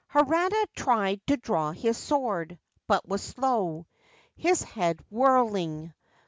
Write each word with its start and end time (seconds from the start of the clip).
Harada 0.11 0.65
tried 0.75 1.21
to 1.27 1.37
draw 1.37 1.71
his 1.73 1.95
sword, 1.95 2.57
but 2.87 3.07
was 3.07 3.21
slow, 3.21 3.85
his 4.35 4.63
head 4.63 4.99
whirling. 5.11 5.93